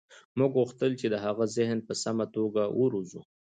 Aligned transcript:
موږ 0.37 0.51
غوښتل 0.57 0.91
چې 0.99 1.07
د 1.13 1.15
هغه 1.25 1.45
ذهن 1.57 1.77
په 1.87 1.93
سمه 2.03 2.25
توګه 2.35 2.63
وروزو 2.81 3.21